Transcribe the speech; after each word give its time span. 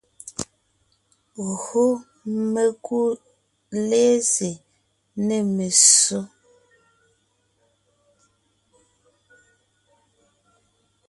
Gÿo 1.63 1.83
mekú 2.53 2.99
lɛ́sè 3.89 4.51
nê 5.25 5.37
messó, 5.55 6.19